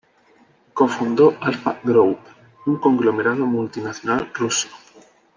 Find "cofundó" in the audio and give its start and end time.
0.73-1.37